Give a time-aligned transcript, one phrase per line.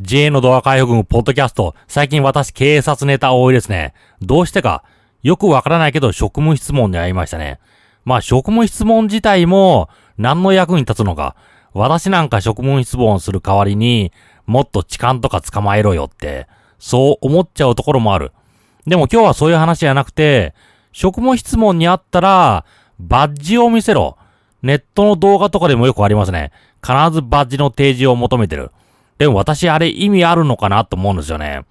[0.00, 3.92] JA のドア開放軍ポッドキャスト、最近私警察ネタ多いですね。
[4.22, 4.84] どうしてか、
[5.22, 7.60] よくわからないけど職務質問に会いましたね。
[8.06, 11.36] まあ職務質問自体も何の役に立つのか。
[11.74, 14.12] 私なんか職務質問する代わりに、
[14.46, 16.48] もっと痴漢とか捕まえろよって、
[16.78, 18.32] そう思っちゃうところもある。
[18.86, 20.54] でも今日はそういう話じゃなくて、
[20.92, 22.64] 職務質問にあったら、
[22.98, 24.16] バッジを見せろ。
[24.62, 26.50] ネットの動画とかでもよくありますね。
[26.82, 28.70] 必ずバッジの提示を求めてる。
[29.22, 31.64] でも私あれ意味あるのかなと思うんですよね。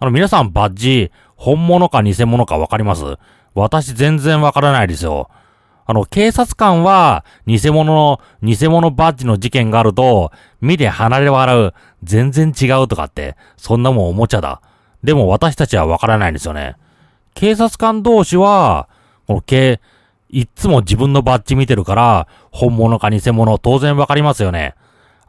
[0.00, 3.04] あの皆さんバッジ、本物か偽物かわかります？
[3.54, 5.30] 私全然わからないですよ。
[5.86, 11.74] あの、警察官は、偽物の、偽物バッジの事件があると、見て離れ笑う。
[12.02, 14.60] 全然違うとかって、そんなもんおもちゃだ。
[15.04, 16.74] でも私たちはわからないんですよね。
[17.34, 18.88] 警察官同士は、
[19.28, 19.80] この警、
[20.30, 24.74] いっつも自分のバッジ見てるから、本物か偽物当然わかりますよね。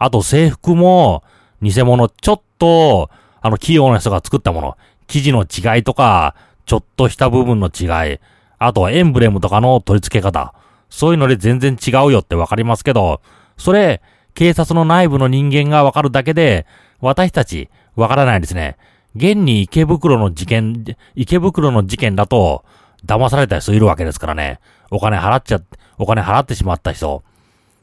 [0.01, 1.23] あと制服も、
[1.61, 3.09] 偽物、ちょっと、
[3.41, 4.77] あの、器用な人が作ったもの、
[5.07, 6.35] 生地の違いとか、
[6.65, 8.19] ちょっとした部分の違い、
[8.59, 10.53] あとはエンブレムとかの取り付け方、
[10.89, 13.21] そういうので全然違うよってわかりますけど、
[13.57, 14.01] それ、
[14.35, 16.65] 警察の内部の人間がわかるだけで、
[17.01, 18.77] 私たち、わからないですね。
[19.15, 20.85] 現に池袋の事件、
[21.15, 22.63] 池袋の事件だと、
[23.05, 24.59] 騙された人いるわけですからね。
[24.91, 25.61] お金払っちゃ、
[25.97, 27.23] お金払ってしまった人。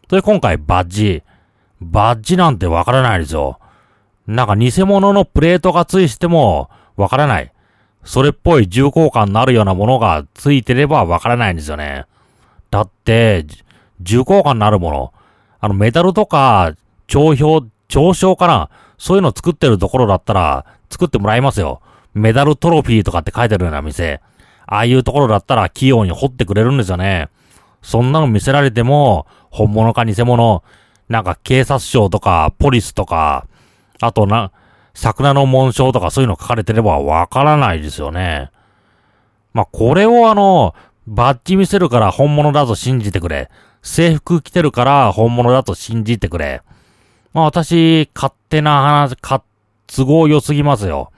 [0.09, 1.23] それ今回バッジ。
[1.81, 3.59] バッジなんてわからないですよ。
[4.27, 7.53] なんか偽物のプレートがついてもわからない。
[8.05, 12.05] それっぽい重厚感のあるようなものがついてればわからないんですよね。
[12.71, 13.47] だって、
[14.01, 15.13] 重厚感のあるもの。
[15.61, 16.75] あのメダルとか、
[17.07, 18.71] 帳票、帳章かな？
[18.99, 21.81] そういうの作ってるところだったら作ってもらいますよ。
[22.15, 24.21] メダルトロフィーとかって書いてるような店。
[24.67, 27.29] ああいうところだったら器用に掘ってくれるんですよね。
[27.83, 30.65] そんなの見せられても、本物か偽物、
[31.09, 33.47] なんか警察庁とか、ポリスとか、
[34.01, 34.53] あとな、
[34.95, 38.51] 桜の紋章とかそういうの書かれてればわからないですよね。
[39.53, 40.75] まあ、これをあの、
[41.07, 43.51] バッジ見せるから本物だと信じてくれ。
[43.83, 46.63] 制服着てるから本物だと信じてくれ。
[47.33, 49.43] まあ私、勝手な話、か、
[49.87, 51.13] 都合良すぎますよ。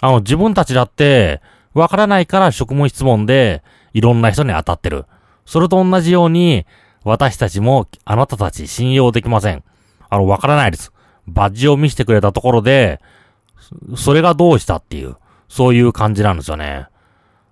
[0.00, 1.40] あの、自分たちだって、
[1.74, 3.62] わからないから職務質問で、
[3.94, 5.06] いろんな人に当たってる。
[5.44, 6.66] それと同じように、
[7.04, 9.64] 私たちも、あなたたち信用できません。
[10.08, 10.92] あの、わからないです。
[11.26, 13.00] バッジを見せてくれたところで、
[13.96, 15.16] それがどうしたっていう、
[15.48, 16.88] そういう感じなんですよね。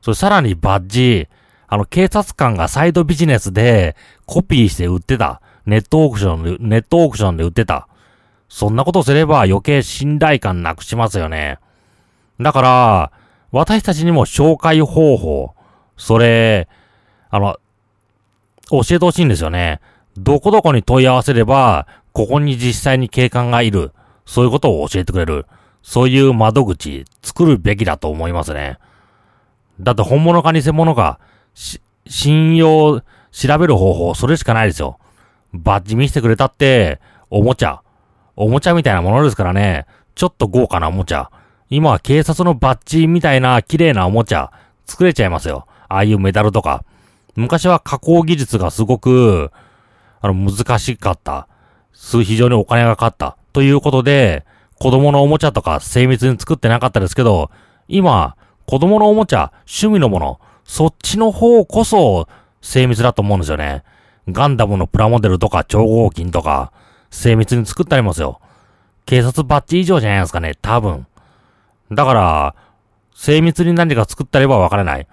[0.03, 1.29] それさらにバッジ、
[1.69, 5.41] あの、警察官がサイドビジネスでコピーして売ってた。
[5.67, 7.87] ネットオークションで、ネットオークションで売ってた。
[8.49, 11.59] そんなことすれば余計信頼感なくしますよね。
[12.41, 13.13] だから、
[13.53, 15.55] 私たちにも紹介方法、
[15.97, 16.69] それ、
[17.31, 17.59] あの、
[18.71, 19.81] 教えてほしいんですよね。
[20.17, 23.93] どこどこに問い合わせれば、ここに実際に警官がいる。
[24.27, 25.47] そういうことを教えてくれる。
[25.83, 28.79] そういう窓口作るべきだと思いますね。
[29.81, 31.19] だって本物か偽物か、
[32.07, 34.99] 信用、調べる方法、それしかないですよ。
[35.53, 37.01] バッジ見せてくれたって、
[37.31, 37.83] おもちゃ。
[38.37, 39.87] おもちゃみたいなものですからね。
[40.15, 41.31] ちょっと豪華なおもちゃ。
[41.71, 44.53] 今は警察のバッジみたいな綺麗なおもちゃ、
[44.87, 45.67] 作れちゃいますよ。
[45.89, 46.85] ああいうメダルとか。
[47.37, 49.51] 昔は加工技術がすごく、
[50.21, 51.49] あの、難しかった。
[51.93, 53.37] す非常にお金がかかった。
[53.53, 54.45] ということで、
[54.79, 57.51] 子供のおもちゃとか精密に作ってなかったですけど、
[57.89, 58.37] 今、
[58.67, 62.29] 子供のおもちゃ、趣味のもの、そっちの方こそ
[62.63, 63.83] 精密だと思うんですよね。
[64.29, 66.73] ガンダムのプラモデルとか超合金とか、
[67.11, 68.41] 精密に作ってありますよ。
[69.07, 71.07] 警察バッジ以上じゃないですかね、多分。
[71.91, 72.55] だから、
[73.15, 75.07] 精密に何か作ったればわからない。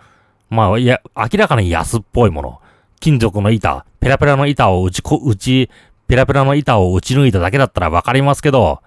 [0.49, 2.61] まあ、いや、明らかに安っぽいもの。
[2.99, 5.69] 金属の板、ペラペラの板を打ちこ、打ち、
[6.07, 8.81] ペラペラの板を打ち抜いただけだったらわかりますけど、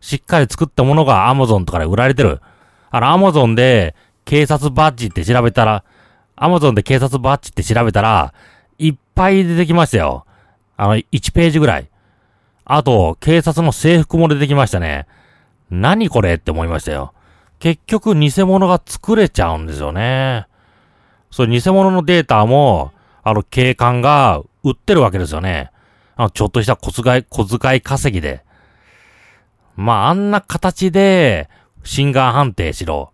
[0.00, 2.40] しっかり作ったものが Amazon とかで売られてる。
[2.90, 5.84] あの Amazon で警察バッジって調べたら、
[6.36, 8.34] Amazon で警察バッジって調べたら、
[8.78, 10.24] いっぱい出てきましたよ。
[10.76, 11.88] あの、1ページぐらい。
[12.64, 15.06] あと、警察の制服も出てきましたね。
[15.70, 17.12] 何これって思いましたよ。
[17.58, 20.46] 結局偽物が作れちゃうんですよね。
[21.30, 22.92] そう、偽物のデータも、
[23.22, 25.72] あの、警官が売ってるわけですよね。
[26.18, 28.42] あの、ちょっとした小遣い、小遣い稼ぎで。
[29.76, 31.48] まあ、あんな形で、
[31.84, 33.12] 心眼判定しろ。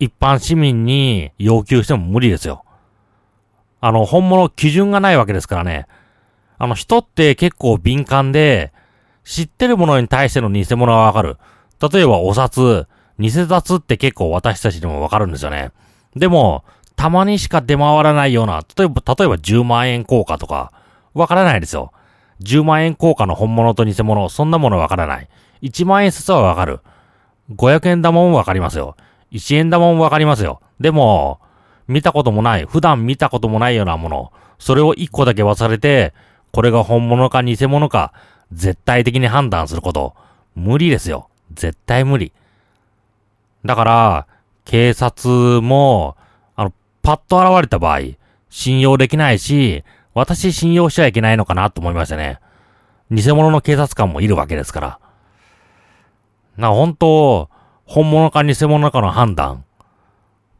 [0.00, 2.64] 一般市民に要求しても無理ですよ。
[3.82, 5.86] あの、本物基準がないわけですからね。
[6.56, 8.72] あの、人って結構敏感で、
[9.22, 11.36] 知ってるものに対しての偽物はわかる。
[11.92, 12.86] 例えばお札、
[13.18, 15.72] 偽札って結構私たちにもわかるんですよね。
[16.16, 16.64] でも、
[16.96, 20.72] たまにしか出回らないような、例えば、例えば10万円硬貨とか、
[21.12, 21.92] わからないですよ。
[22.42, 25.28] 10万円硬貨の本物と偽物、そんなものわからない。
[25.62, 26.80] 1万円札はわかる。
[27.54, 28.96] 500円玉もわかりますよ。
[29.32, 30.60] 1円玉もわかりますよ。
[30.80, 31.40] でも、
[31.86, 36.14] 見たこともない、普段見たこともないようなもの、それを1個だけ忘れて、
[36.52, 38.12] これが本物か偽物か、
[38.52, 40.14] 絶対的に判断すること、
[40.54, 41.28] 無理ですよ。
[41.52, 42.32] 絶対無理。
[43.64, 44.26] だから、
[44.64, 46.16] 警察も、
[46.56, 46.72] あの、
[47.02, 48.00] パッと現れた場合、
[48.50, 49.84] 信用できないし、
[50.14, 52.38] 私信用しちゃいけないのかなと思いましたね。
[53.10, 54.98] 偽物の警察官もいるわけですから。
[56.56, 57.50] な、本当
[57.84, 59.64] 本物か偽物かの判断。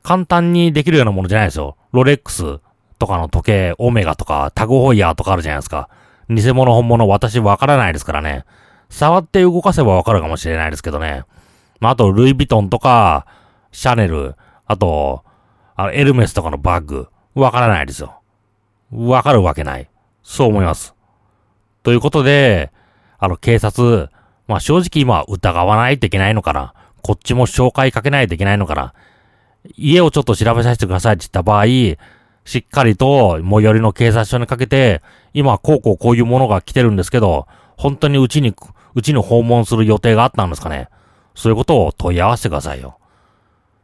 [0.03, 1.77] 簡単にできるようなものじゃないですよ。
[1.93, 2.61] ロレックス
[2.99, 5.89] とかの時計、オメガとか、タグホイヤーとかあるじゃないですか。
[6.29, 8.45] 偽物本物私わからないですからね。
[8.91, 11.25] 触って動かせばわかるかもしれないですけどね。
[11.81, 13.27] まあ、あと、ルイ・ヴィトンとか、
[13.73, 14.37] シャネル、
[14.67, 15.25] あと、
[15.77, 18.21] あ、エルメスとかのバッグ、わからないですよ。
[18.95, 19.89] わかるわけない。
[20.23, 20.95] そう思います。
[21.83, 22.73] ということで、
[23.19, 24.09] あの、警察、
[24.47, 26.75] まあ、正直今疑わないといけないのかな。
[27.03, 28.95] こっちも紹介かけないといけないのかな。
[29.77, 35.03] 家をちょっと調べさせてくださいって言った場合、しっかりと最寄りの警察署にかけて、
[35.33, 37.47] 今こうこうこういうものが来てるんですけど、
[37.77, 38.55] 本当にうちに、
[38.95, 40.89] うちに訪問する予定があったんですかね。
[41.35, 42.99] そういうことを問い合わせてくださいよ。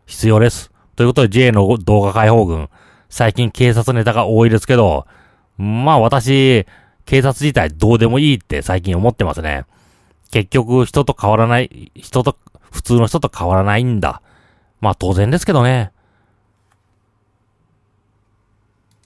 [0.06, 0.70] 必要です。
[0.96, 2.68] ということで J の動画解放軍、
[3.10, 5.06] 最近警察ネタが多いですけど、
[5.58, 6.66] まあ私、
[7.04, 9.64] 警察自体どうでもいいって最近思ってますね。
[10.30, 12.38] 結局人と変わらない、人と、
[12.70, 14.22] 普通の人と変わらないんだ。
[14.80, 15.92] まあ当然ですけどね。